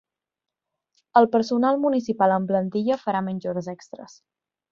El 1.21 1.27
personal 1.35 1.77
municipal 1.83 2.33
en 2.39 2.49
plantilla 2.53 2.99
farà 3.05 3.23
menys 3.27 3.47
hores 3.53 3.71
extres. 3.77 4.19